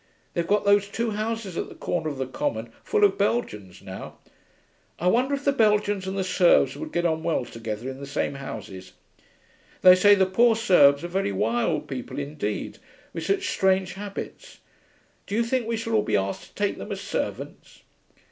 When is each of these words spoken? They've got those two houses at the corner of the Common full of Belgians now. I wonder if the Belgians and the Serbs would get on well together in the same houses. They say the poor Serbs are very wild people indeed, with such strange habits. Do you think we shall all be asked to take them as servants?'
They've 0.33 0.47
got 0.47 0.65
those 0.65 0.87
two 0.87 1.11
houses 1.11 1.57
at 1.57 1.69
the 1.69 1.75
corner 1.75 2.09
of 2.09 2.17
the 2.17 2.25
Common 2.25 2.71
full 2.83 3.03
of 3.03 3.19
Belgians 3.19 3.83
now. 3.83 4.17
I 4.97 5.05
wonder 5.05 5.35
if 5.35 5.45
the 5.45 5.51
Belgians 5.51 6.07
and 6.07 6.17
the 6.17 6.23
Serbs 6.23 6.75
would 6.75 6.91
get 6.91 7.05
on 7.05 7.21
well 7.21 7.45
together 7.45 7.87
in 7.87 7.99
the 7.99 8.07
same 8.07 8.33
houses. 8.33 8.93
They 9.83 9.93
say 9.93 10.15
the 10.15 10.25
poor 10.25 10.55
Serbs 10.55 11.03
are 11.03 11.07
very 11.07 11.31
wild 11.31 11.87
people 11.87 12.17
indeed, 12.17 12.79
with 13.13 13.27
such 13.27 13.47
strange 13.49 13.93
habits. 13.93 14.57
Do 15.27 15.35
you 15.35 15.43
think 15.43 15.67
we 15.67 15.77
shall 15.77 15.93
all 15.93 16.01
be 16.01 16.17
asked 16.17 16.49
to 16.49 16.53
take 16.55 16.79
them 16.79 16.91
as 16.91 16.99
servants?' 16.99 17.83